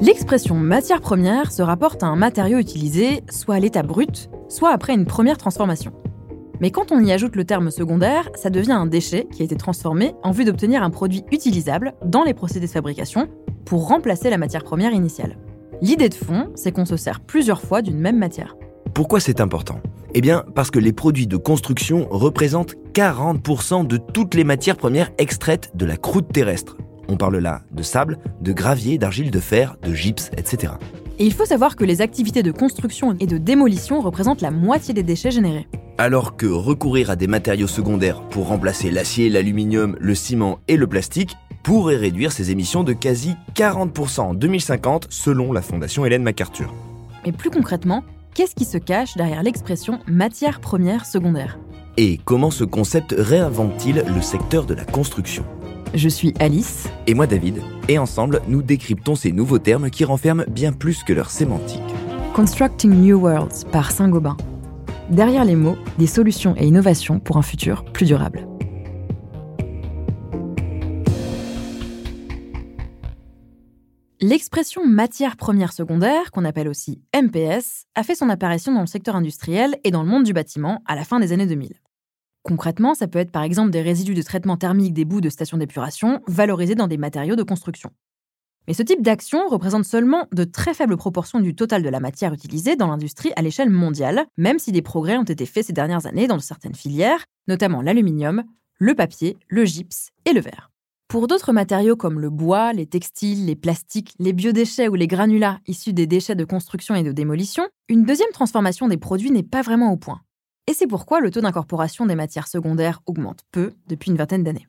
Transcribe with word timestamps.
L'expression 0.00 0.56
matière 0.56 1.00
première 1.00 1.50
se 1.50 1.62
rapporte 1.62 2.02
à 2.02 2.06
un 2.06 2.16
matériau 2.16 2.58
utilisé 2.58 3.22
soit 3.30 3.54
à 3.54 3.60
l'état 3.60 3.82
brut, 3.82 4.28
soit 4.48 4.70
après 4.70 4.92
une 4.92 5.06
première 5.06 5.38
transformation. 5.38 5.92
Mais 6.60 6.70
quand 6.70 6.92
on 6.92 7.02
y 7.02 7.12
ajoute 7.12 7.36
le 7.36 7.44
terme 7.44 7.70
secondaire, 7.70 8.28
ça 8.34 8.50
devient 8.50 8.72
un 8.72 8.86
déchet 8.86 9.26
qui 9.32 9.42
a 9.42 9.44
été 9.44 9.56
transformé 9.56 10.14
en 10.22 10.30
vue 10.30 10.44
d'obtenir 10.44 10.82
un 10.82 10.90
produit 10.90 11.24
utilisable 11.32 11.94
dans 12.04 12.22
les 12.22 12.34
procédés 12.34 12.66
de 12.66 12.70
fabrication 12.70 13.28
pour 13.64 13.88
remplacer 13.88 14.30
la 14.30 14.38
matière 14.38 14.64
première 14.64 14.92
initiale. 14.92 15.38
L'idée 15.80 16.08
de 16.08 16.14
fond, 16.14 16.50
c'est 16.54 16.72
qu'on 16.72 16.84
se 16.84 16.96
sert 16.96 17.20
plusieurs 17.20 17.60
fois 17.60 17.82
d'une 17.82 17.98
même 17.98 18.18
matière. 18.18 18.56
Pourquoi 18.94 19.20
c'est 19.20 19.40
important? 19.40 19.80
Eh 20.14 20.20
bien, 20.20 20.44
parce 20.54 20.70
que 20.70 20.78
les 20.78 20.92
produits 20.92 21.26
de 21.26 21.36
construction 21.36 22.06
représentent 22.10 22.76
40% 22.92 23.86
de 23.86 23.96
toutes 23.96 24.34
les 24.34 24.44
matières 24.44 24.76
premières 24.76 25.10
extraites 25.18 25.72
de 25.74 25.84
la 25.84 25.96
croûte 25.96 26.32
terrestre. 26.32 26.76
On 27.08 27.16
parle 27.16 27.38
là 27.38 27.62
de 27.72 27.82
sable, 27.82 28.18
de 28.40 28.52
gravier, 28.52 28.98
d'argile 28.98 29.30
de 29.30 29.40
fer, 29.40 29.76
de 29.82 29.92
gypse, 29.92 30.30
etc. 30.36 30.74
Et 31.18 31.26
il 31.26 31.32
faut 31.32 31.44
savoir 31.44 31.76
que 31.76 31.84
les 31.84 32.00
activités 32.00 32.42
de 32.42 32.50
construction 32.50 33.16
et 33.20 33.26
de 33.26 33.38
démolition 33.38 34.00
représentent 34.00 34.40
la 34.40 34.50
moitié 34.50 34.94
des 34.94 35.04
déchets 35.04 35.30
générés. 35.30 35.68
Alors 35.96 36.36
que 36.36 36.46
recourir 36.46 37.10
à 37.10 37.16
des 37.16 37.28
matériaux 37.28 37.68
secondaires 37.68 38.20
pour 38.30 38.48
remplacer 38.48 38.90
l'acier, 38.90 39.30
l'aluminium, 39.30 39.96
le 40.00 40.14
ciment 40.16 40.58
et 40.66 40.76
le 40.76 40.88
plastique 40.88 41.36
pourrait 41.62 41.96
réduire 41.96 42.32
ses 42.32 42.50
émissions 42.50 42.82
de 42.82 42.92
quasi 42.92 43.36
40% 43.54 44.20
en 44.20 44.34
2050 44.34 45.06
selon 45.10 45.52
la 45.52 45.62
Fondation 45.62 46.04
Hélène 46.04 46.24
MacArthur. 46.24 46.74
Mais 47.24 47.32
plus 47.32 47.50
concrètement, 47.50 48.02
qu'est-ce 48.34 48.56
qui 48.56 48.64
se 48.64 48.76
cache 48.76 49.16
derrière 49.16 49.42
l'expression 49.42 50.00
matière 50.06 50.60
première 50.60 51.06
secondaire? 51.06 51.58
Et 51.96 52.18
comment 52.24 52.50
ce 52.50 52.64
concept 52.64 53.14
réinvente-t-il 53.16 54.04
le 54.12 54.20
secteur 54.20 54.66
de 54.66 54.74
la 54.74 54.84
construction? 54.84 55.44
Je 55.94 56.08
suis 56.08 56.34
Alice. 56.40 56.88
Et 57.06 57.14
moi 57.14 57.28
David, 57.28 57.62
et 57.88 57.98
ensemble 57.98 58.42
nous 58.48 58.62
décryptons 58.62 59.14
ces 59.14 59.30
nouveaux 59.30 59.60
termes 59.60 59.90
qui 59.90 60.04
renferment 60.04 60.44
bien 60.48 60.72
plus 60.72 61.04
que 61.04 61.12
leur 61.12 61.30
sémantique. 61.30 61.80
Constructing 62.34 62.90
New 62.90 63.20
Worlds 63.20 63.64
par 63.70 63.92
Saint-Gobain. 63.92 64.36
Derrière 65.08 65.44
les 65.44 65.54
mots, 65.54 65.76
des 65.98 66.08
solutions 66.08 66.56
et 66.56 66.66
innovations 66.66 67.20
pour 67.20 67.36
un 67.36 67.42
futur 67.42 67.84
plus 67.84 68.06
durable. 68.06 68.48
L'expression 74.20 74.84
matière 74.84 75.36
première 75.36 75.72
secondaire, 75.72 76.32
qu'on 76.32 76.44
appelle 76.44 76.66
aussi 76.66 77.02
MPS, 77.14 77.84
a 77.94 78.02
fait 78.02 78.14
son 78.16 78.30
apparition 78.30 78.72
dans 78.72 78.80
le 78.80 78.86
secteur 78.86 79.14
industriel 79.14 79.76
et 79.84 79.92
dans 79.92 80.02
le 80.02 80.08
monde 80.08 80.24
du 80.24 80.32
bâtiment 80.32 80.82
à 80.86 80.96
la 80.96 81.04
fin 81.04 81.20
des 81.20 81.30
années 81.30 81.46
2000. 81.46 81.83
Concrètement, 82.44 82.94
ça 82.94 83.08
peut 83.08 83.18
être 83.18 83.32
par 83.32 83.42
exemple 83.42 83.70
des 83.70 83.80
résidus 83.80 84.12
de 84.12 84.20
traitement 84.20 84.58
thermique 84.58 84.92
des 84.92 85.06
bouts 85.06 85.22
de 85.22 85.30
stations 85.30 85.56
d'épuration 85.56 86.20
valorisés 86.26 86.74
dans 86.74 86.88
des 86.88 86.98
matériaux 86.98 87.36
de 87.36 87.42
construction. 87.42 87.90
Mais 88.68 88.74
ce 88.74 88.82
type 88.82 89.00
d'action 89.00 89.48
représente 89.48 89.86
seulement 89.86 90.26
de 90.30 90.44
très 90.44 90.74
faibles 90.74 90.98
proportions 90.98 91.40
du 91.40 91.54
total 91.54 91.82
de 91.82 91.88
la 91.88 92.00
matière 92.00 92.34
utilisée 92.34 92.76
dans 92.76 92.88
l'industrie 92.88 93.32
à 93.36 93.42
l'échelle 93.42 93.70
mondiale, 93.70 94.26
même 94.36 94.58
si 94.58 94.72
des 94.72 94.82
progrès 94.82 95.16
ont 95.16 95.24
été 95.24 95.46
faits 95.46 95.66
ces 95.66 95.72
dernières 95.72 96.04
années 96.04 96.26
dans 96.26 96.38
certaines 96.38 96.74
filières, 96.74 97.24
notamment 97.48 97.80
l'aluminium, 97.80 98.44
le 98.78 98.94
papier, 98.94 99.38
le 99.48 99.64
gypse 99.64 100.10
et 100.26 100.34
le 100.34 100.40
verre. 100.42 100.70
Pour 101.08 101.28
d'autres 101.28 101.52
matériaux 101.52 101.96
comme 101.96 102.20
le 102.20 102.28
bois, 102.28 102.74
les 102.74 102.86
textiles, 102.86 103.46
les 103.46 103.56
plastiques, 103.56 104.14
les 104.18 104.34
biodéchets 104.34 104.88
ou 104.88 104.96
les 104.96 105.06
granulats 105.06 105.60
issus 105.66 105.94
des 105.94 106.06
déchets 106.06 106.34
de 106.34 106.44
construction 106.44 106.94
et 106.94 107.02
de 107.02 107.12
démolition, 107.12 107.66
une 107.88 108.04
deuxième 108.04 108.32
transformation 108.32 108.86
des 108.88 108.98
produits 108.98 109.30
n'est 109.30 109.42
pas 109.42 109.62
vraiment 109.62 109.92
au 109.92 109.96
point. 109.96 110.20
Et 110.66 110.74
c'est 110.74 110.86
pourquoi 110.86 111.20
le 111.20 111.30
taux 111.30 111.40
d'incorporation 111.40 112.06
des 112.06 112.14
matières 112.14 112.48
secondaires 112.48 113.00
augmente 113.06 113.40
peu 113.52 113.74
depuis 113.86 114.10
une 114.10 114.16
vingtaine 114.16 114.44
d'années. 114.44 114.66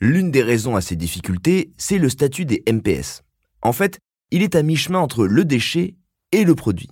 L'une 0.00 0.30
des 0.30 0.42
raisons 0.42 0.76
à 0.76 0.80
ces 0.80 0.96
difficultés, 0.96 1.72
c'est 1.76 1.98
le 1.98 2.08
statut 2.08 2.44
des 2.44 2.62
MPS, 2.70 3.22
en 3.62 3.72
fait, 3.72 3.98
il 4.30 4.42
est 4.42 4.54
à 4.54 4.62
mi-chemin 4.62 4.98
entre 4.98 5.26
le 5.26 5.44
déchet 5.44 5.96
et 6.32 6.44
le 6.44 6.54
produit. 6.54 6.88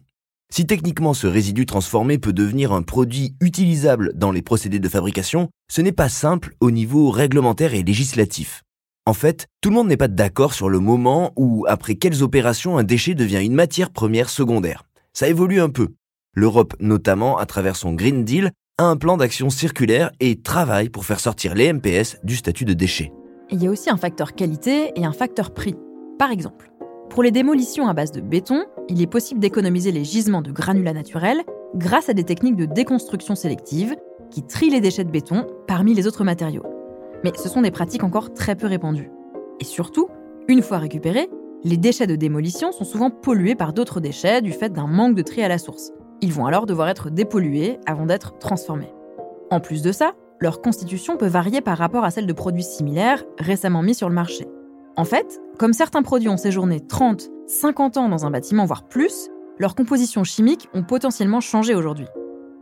Si 0.53 0.67
techniquement 0.67 1.15
ce 1.15 1.27
résidu 1.27 1.67
transformé 1.67 2.19
peut 2.19 2.33
devenir 2.33 2.73
un 2.73 2.83
produit 2.83 3.35
utilisable 3.41 4.13
dans 4.15 4.31
les 4.31 4.43
procédés 4.43 4.79
de 4.79 4.89
fabrication, 4.89 5.49
ce 5.69 5.81
n'est 5.81 5.93
pas 5.93 6.09
simple 6.09 6.55
au 6.61 6.71
niveau 6.71 7.11
réglementaire 7.11 7.75
et 7.75 7.83
législatif. 7.83 8.63
En 9.07 9.13
fait, 9.13 9.47
tout 9.61 9.71
le 9.71 9.77
monde 9.77 9.89
n'est 9.89 9.97
pas 9.97 10.09
d'accord 10.09 10.55
sur 10.55 10.69
le 10.69 10.81
moment 10.81 11.33
où, 11.37 11.65
après 11.69 11.97
quelles 11.97 12.23
opérations, 12.23 12.79
un 12.79 12.85
déchet 12.85 13.15
devient 13.15 13.45
une 13.45 13.55
matière 13.55 13.91
première 13.91 14.29
secondaire. 14.29 14.85
Ça 15.13 15.29
évolue 15.29 15.61
un 15.61 15.71
peu. 15.71 15.95
L'Europe, 16.39 16.75
notamment 16.81 17.39
à 17.39 17.47
travers 17.47 17.77
son 17.77 17.95
Green 17.95 18.23
Deal, 18.23 18.51
a 18.77 18.85
un 18.85 18.97
plan 18.97 19.17
d'action 19.17 19.49
circulaire 19.49 20.11
et 20.21 20.37
travaille 20.43 20.91
pour 20.91 21.07
faire 21.07 21.19
sortir 21.19 21.55
les 21.55 21.73
MPS 21.73 22.19
du 22.25 22.37
statut 22.37 22.67
de 22.67 22.75
déchet. 22.75 23.11
Il 23.51 23.63
y 23.63 23.67
a 23.67 23.71
aussi 23.71 23.89
un 23.89 23.97
facteur 23.97 24.35
qualité 24.35 24.93
et 24.97 25.07
un 25.07 25.13
facteur 25.13 25.55
prix. 25.55 25.77
Par 26.19 26.31
exemple, 26.31 26.71
pour 27.09 27.23
les 27.23 27.31
démolitions 27.31 27.89
à 27.89 27.95
base 27.95 28.13
de 28.13 28.21
béton, 28.21 28.67
il 28.91 29.01
est 29.01 29.07
possible 29.07 29.41
d'économiser 29.41 29.93
les 29.93 30.05
gisements 30.05 30.43
de 30.43 30.53
granulats 30.53 30.93
naturels 30.93 31.43
grâce 31.75 32.11
à 32.11 32.13
des 32.13 32.25
techniques 32.25 32.57
de 32.57 32.67
déconstruction 32.67 33.35
sélective 33.35 33.97
qui 34.31 34.43
trient 34.43 34.69
les 34.69 34.83
déchets 34.83 35.05
de 35.05 35.11
béton 35.11 35.47
parmi 35.67 35.95
les 35.95 36.07
autres 36.07 36.25
matériaux. 36.25 36.67
Mais 37.25 37.33
ce 37.35 37.49
sont 37.49 37.63
des 37.63 37.71
pratiques 37.71 38.05
encore 38.05 38.35
très 38.35 38.57
peu 38.57 38.67
répandues. 38.67 39.11
Et 39.59 39.65
surtout, 39.65 40.09
une 40.49 40.61
fois 40.61 40.77
récupérés, 40.79 41.31
les 41.65 41.79
déchets 41.79 42.07
de 42.07 42.15
démolition 42.15 42.73
sont 42.73 42.85
souvent 42.85 43.09
pollués 43.09 43.55
par 43.55 43.73
d'autres 43.73 44.01
déchets 44.01 44.43
du 44.43 44.53
fait 44.53 44.71
d'un 44.71 44.87
manque 44.87 45.15
de 45.15 45.23
tri 45.23 45.43
à 45.43 45.49
la 45.49 45.57
source. 45.57 45.93
Ils 46.23 46.33
vont 46.33 46.47
alors 46.47 46.67
devoir 46.67 46.89
être 46.89 47.11
dépollués 47.11 47.79
avant 47.87 48.07
d'être 48.07 48.39
transformés. 48.39 48.93
En 49.51 49.61
plus 49.61 49.83
de 49.83 49.93
ça, 49.93 50.13
leur 50.41 50.61
constitution 50.61 51.17
peut 51.17 51.27
varier 51.27 51.61
par 51.61 51.79
rapport 51.79 52.05
à 52.05 52.11
celle 52.11 52.27
de 52.27 52.33
produits 52.33 52.63
similaires 52.63 53.25
récemment 53.39 53.83
mis 53.83 53.95
sur 53.95 54.09
le 54.09 54.15
marché. 54.15 54.47
En 54.97 55.05
fait, 55.05 55.41
comme 55.59 55.73
certains 55.73 56.03
produits 56.03 56.29
ont 56.29 56.37
séjourné 56.37 56.81
30, 56.81 57.29
50 57.47 57.97
ans 57.99 58.09
dans 58.09 58.25
un 58.27 58.31
bâtiment, 58.31 58.65
voire 58.65 58.85
plus, 58.89 59.29
leurs 59.59 59.75
compositions 59.75 60.25
chimiques 60.25 60.69
ont 60.75 60.83
potentiellement 60.83 61.41
changé 61.41 61.75
aujourd'hui. 61.75 62.07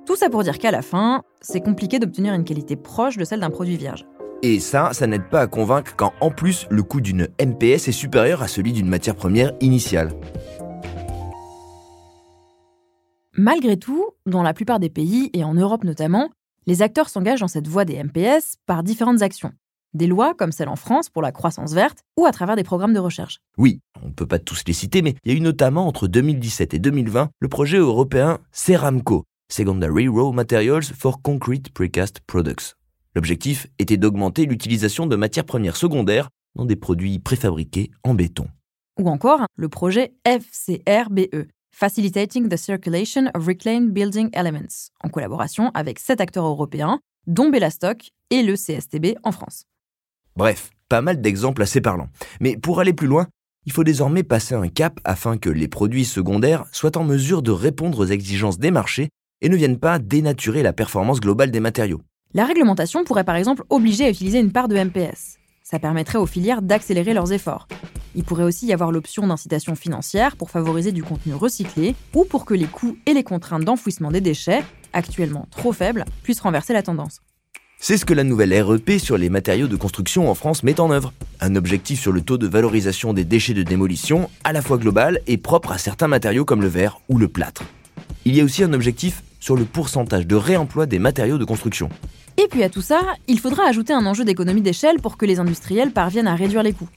Tout 0.07 0.17
ça 0.17 0.29
pour 0.29 0.43
dire 0.43 0.59
qu'à 0.59 0.71
la 0.71 0.83
fin, 0.83 1.23
c'est 1.41 1.61
compliqué 1.61 1.99
d'obtenir 1.99 2.35
une 2.35 2.45
qualité 2.45 2.77
proche 2.77 3.17
de 3.17 3.25
celle 3.25 3.41
d'un 3.41 3.51
produit 3.51 3.77
vierge. 3.77 4.05
Et 4.43 4.61
ça, 4.61 4.91
ça 4.93 5.07
n'aide 5.07 5.31
pas 5.31 5.41
à 5.41 5.47
convaincre 5.47 5.95
quand 5.97 6.13
en 6.21 6.31
plus 6.31 6.67
le 6.71 6.83
coût 6.83 7.01
d'une 7.01 7.29
MPS 7.41 7.89
est 7.89 7.93
supérieur 7.93 8.43
à 8.43 8.49
celui 8.49 8.73
d'une 8.73 8.89
matière 8.89 9.17
première 9.17 9.53
initiale. 9.61 10.11
Malgré 13.37 13.77
tout, 13.77 14.11
dans 14.27 14.43
la 14.43 14.55
plupart 14.55 14.81
des 14.81 14.91
pays, 14.91 15.31
et 15.33 15.45
en 15.45 15.55
Europe 15.55 15.85
notamment, 15.85 16.31
les 16.67 16.83
acteurs 16.83 17.09
s'engagent 17.09 17.41
dans 17.41 17.49
cette 17.49 17.69
voie 17.69 17.85
des 17.85 18.03
MPS 18.03 18.57
par 18.67 18.83
différentes 18.83 19.23
actions 19.23 19.53
des 19.95 20.07
lois 20.07 20.35
comme 20.35 20.53
celle 20.53 20.69
en 20.69 20.77
France 20.77 21.09
pour 21.09 21.23
la 21.23 21.33
croissance 21.33 21.73
verte 21.73 22.01
ou 22.19 22.27
à 22.27 22.33
travers 22.33 22.57
des 22.57 22.65
programmes 22.65 22.93
de 22.93 22.99
recherche. 22.99 23.39
Oui, 23.57 23.81
on 24.03 24.09
ne 24.09 24.13
peut 24.13 24.27
pas 24.27 24.39
tous 24.39 24.63
les 24.67 24.73
citer, 24.73 25.01
mais 25.01 25.15
il 25.25 25.33
y 25.33 25.35
a 25.35 25.39
eu 25.39 25.41
notamment 25.41 25.87
entre 25.87 26.07
2017 26.09 26.75
et 26.75 26.79
2020 26.79 27.31
le 27.41 27.49
projet 27.49 27.79
européen 27.79 28.39
Ceramco, 28.53 29.25
Secondary 29.49 30.09
Raw 30.09 30.33
Materials 30.33 30.83
for 30.83 31.23
Concrete 31.23 31.71
Precast 31.73 32.21
Products. 32.27 32.75
L'objectif 33.15 33.69
était 33.79 33.97
d'augmenter 33.97 34.45
l'utilisation 34.47 35.07
de 35.07 35.17
matières 35.17 35.45
premières 35.45 35.77
secondaires 35.77 36.29
dans 36.57 36.65
des 36.65 36.77
produits 36.77 37.21
préfabriqués 37.21 37.91
en 38.03 38.15
béton. 38.15 38.49
Ou 38.99 39.09
encore 39.09 39.47
le 39.57 39.69
projet 39.69 40.15
FCRBE, 40.25 41.47
Facilitating 41.77 42.49
the 42.49 42.57
Circulation 42.57 43.33
of 43.35 43.49
Reclaimed 43.49 43.91
Building 43.93 44.31
Elements, 44.33 44.93
en 45.03 45.09
collaboration 45.09 45.73
avec 45.75 45.99
sept 45.99 46.21
acteurs 46.21 46.47
européens, 46.47 47.01
dont 47.27 47.51
Bellastock 47.51 48.11
et 48.31 48.45
le 48.45 48.55
CSTB 48.55 49.19
en 49.25 49.33
France. 49.33 49.65
Bref, 50.37 50.71
pas 50.89 51.01
mal 51.01 51.21
d'exemples 51.21 51.63
assez 51.63 51.81
parlants. 51.81 52.11
Mais 52.39 52.57
pour 52.57 52.79
aller 52.79 52.93
plus 52.93 53.09
loin, 53.09 53.27
il 53.67 53.73
faut 53.73 53.83
désormais 53.83 54.23
passer 54.23 54.55
un 54.55 54.69
cap 54.69 55.01
afin 55.03 55.37
que 55.37 55.51
les 55.51 55.67
produits 55.67 56.05
secondaires 56.05 56.65
soient 56.71 56.97
en 56.97 57.03
mesure 57.03 57.43
de 57.43 57.51
répondre 57.51 57.99
aux 57.99 58.07
exigences 58.07 58.61
des 58.61 58.71
marchés 58.71 59.09
et 59.41 59.49
ne 59.49 59.57
viennent 59.57 59.81
pas 59.81 59.99
dénaturer 59.99 60.63
la 60.63 60.73
performance 60.73 61.19
globale 61.19 61.51
des 61.51 61.59
matériaux. 61.59 62.03
La 62.35 62.45
réglementation 62.45 63.03
pourrait 63.03 63.25
par 63.25 63.35
exemple 63.35 63.65
obliger 63.69 64.05
à 64.05 64.11
utiliser 64.11 64.39
une 64.39 64.53
part 64.53 64.69
de 64.69 64.77
MPS. 64.77 65.39
Ça 65.65 65.81
permettrait 65.81 66.19
aux 66.19 66.27
filières 66.27 66.63
d'accélérer 66.63 67.15
leurs 67.15 67.33
efforts. 67.33 67.67
Il 68.15 68.25
pourrait 68.25 68.45
aussi 68.45 68.67
y 68.67 68.73
avoir 68.73 68.93
l'option 68.93 69.27
d'incitation 69.27 69.75
financière 69.75 70.37
pour 70.37 70.51
favoriser 70.51 70.93
du 70.93 71.03
contenu 71.03 71.35
recyclé 71.35 71.95
ou 72.15 72.25
pour 72.25 72.45
que 72.45 72.55
les 72.55 72.67
coûts 72.67 72.97
et 73.07 73.15
les 73.15 73.25
contraintes 73.25 73.65
d'enfouissement 73.65 74.11
des 74.11 74.21
déchets, 74.21 74.63
actuellement 74.93 75.49
trop 75.51 75.73
faibles, 75.73 76.05
puissent 76.23 76.41
renverser 76.41 76.73
la 76.73 76.83
tendance. 76.83 77.21
C'est 77.81 77.99
ce 77.99 78.05
que 78.05 78.15
la 78.15 78.25
nouvelle 78.25 78.55
REP 78.63 78.99
sur 78.99 79.19
les 79.19 79.29
matériaux 79.29 79.67
de 79.67 79.77
construction 79.77 80.31
en 80.31 80.35
France 80.35 80.63
met 80.63 80.81
en 80.81 80.91
œuvre. 80.91 81.13
Un 81.41 81.55
objectif 81.57 82.01
sur 82.01 82.13
le 82.13 82.23
taux 82.23 82.39
de 82.39 82.47
valorisation 82.47 83.13
des 83.13 83.25
déchets 83.25 83.53
de 83.53 83.63
démolition, 83.63 84.31
à 84.45 84.53
la 84.53 84.63
fois 84.63 84.79
global 84.79 85.21
et 85.27 85.37
propre 85.37 85.73
à 85.73 85.79
certains 85.79 86.09
matériaux 86.09 86.45
comme 86.45 86.63
le 86.63 86.69
verre 86.69 87.01
ou 87.09 87.19
le 87.19 87.29
plâtre. 87.29 87.65
Il 88.25 88.35
y 88.35 88.41
a 88.41 88.45
aussi 88.45 88.63
un 88.63 88.73
objectif 88.73 89.23
sur 89.39 89.57
le 89.57 89.67
pourcentage 89.67 90.27
de 90.27 90.37
réemploi 90.37 90.87
des 90.87 90.99
matériaux 90.99 91.37
de 91.37 91.45
construction. 91.45 91.91
Et 92.39 92.49
puis 92.49 92.63
à 92.63 92.71
tout 92.71 92.81
ça, 92.81 93.03
il 93.29 93.39
faudra 93.39 93.67
ajouter 93.69 93.93
un 93.93 94.07
enjeu 94.07 94.25
d'économie 94.25 94.63
d'échelle 94.63 95.01
pour 95.01 95.19
que 95.19 95.27
les 95.27 95.39
industriels 95.39 95.91
parviennent 95.91 96.27
à 96.27 96.35
réduire 96.35 96.63
les 96.63 96.73
coûts. 96.73 96.89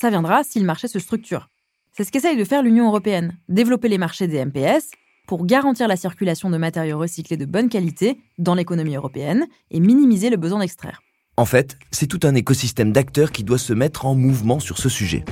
Ça 0.00 0.08
viendra 0.08 0.44
si 0.44 0.58
le 0.58 0.64
marché 0.64 0.88
se 0.88 0.98
structure. 0.98 1.50
C'est 1.92 2.04
ce 2.04 2.10
qu'essaye 2.10 2.38
de 2.38 2.44
faire 2.44 2.62
l'Union 2.62 2.86
européenne, 2.86 3.36
développer 3.50 3.86
les 3.90 3.98
marchés 3.98 4.26
des 4.26 4.42
MPS 4.42 4.92
pour 5.26 5.44
garantir 5.44 5.88
la 5.88 5.96
circulation 5.96 6.48
de 6.48 6.56
matériaux 6.56 6.98
recyclés 6.98 7.36
de 7.36 7.44
bonne 7.44 7.68
qualité 7.68 8.18
dans 8.38 8.54
l'économie 8.54 8.96
européenne 8.96 9.46
et 9.70 9.78
minimiser 9.78 10.30
le 10.30 10.38
besoin 10.38 10.60
d'extraire. 10.60 11.02
En 11.36 11.44
fait, 11.44 11.76
c'est 11.90 12.06
tout 12.06 12.20
un 12.22 12.34
écosystème 12.34 12.92
d'acteurs 12.92 13.30
qui 13.30 13.44
doit 13.44 13.58
se 13.58 13.74
mettre 13.74 14.06
en 14.06 14.14
mouvement 14.14 14.58
sur 14.58 14.78
ce 14.78 14.88
sujet. 14.88 15.22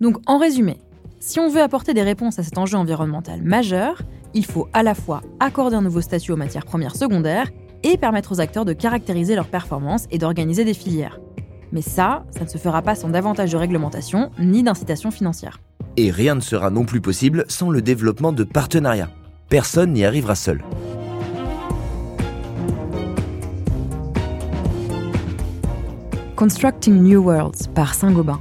Donc 0.00 0.16
en 0.26 0.38
résumé, 0.38 0.78
si 1.20 1.38
on 1.38 1.48
veut 1.50 1.62
apporter 1.62 1.94
des 1.94 2.02
réponses 2.02 2.40
à 2.40 2.42
cet 2.42 2.58
enjeu 2.58 2.76
environnemental 2.76 3.42
majeur, 3.42 4.02
il 4.34 4.44
faut 4.44 4.66
à 4.72 4.82
la 4.82 4.96
fois 4.96 5.22
accorder 5.38 5.76
un 5.76 5.82
nouveau 5.82 6.00
statut 6.00 6.32
aux 6.32 6.36
matières 6.36 6.64
premières 6.64 6.96
secondaires 6.96 7.48
et 7.82 7.96
permettre 7.96 8.32
aux 8.32 8.40
acteurs 8.40 8.64
de 8.64 8.72
caractériser 8.72 9.34
leurs 9.34 9.48
performances 9.48 10.06
et 10.10 10.18
d'organiser 10.18 10.64
des 10.64 10.74
filières. 10.74 11.20
Mais 11.72 11.82
ça, 11.82 12.24
ça 12.36 12.44
ne 12.44 12.48
se 12.48 12.58
fera 12.58 12.82
pas 12.82 12.94
sans 12.94 13.08
davantage 13.08 13.52
de 13.52 13.56
réglementation 13.56 14.30
ni 14.38 14.62
d'incitation 14.62 15.10
financière. 15.10 15.60
Et 15.96 16.10
rien 16.10 16.34
ne 16.34 16.40
sera 16.40 16.70
non 16.70 16.84
plus 16.84 17.00
possible 17.00 17.44
sans 17.48 17.70
le 17.70 17.82
développement 17.82 18.32
de 18.32 18.44
partenariats. 18.44 19.10
Personne 19.48 19.92
n'y 19.92 20.04
arrivera 20.04 20.34
seul. 20.34 20.62
Constructing 26.36 27.02
New 27.02 27.22
Worlds 27.22 27.68
par 27.74 27.94
Saint-Gobain. 27.94 28.40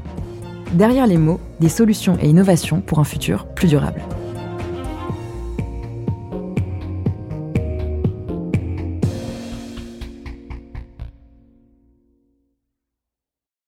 Derrière 0.74 1.07
les 1.07 1.18
mots, 1.18 1.39
des 1.59 1.68
solutions 1.68 2.18
et 2.21 2.30
innovations 2.30 2.80
pour 2.80 3.00
un 3.00 3.03
futur 3.03 3.45
plus 3.47 3.68
durable. 3.68 4.01